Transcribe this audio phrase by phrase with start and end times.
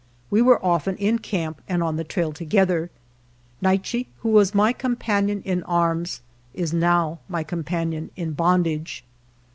[0.31, 2.89] We were often in camp and on the trail together.
[3.61, 6.21] Naiche, who was my 13 GERONIMO companion in arms,
[6.55, 9.03] is now my companion in bondage.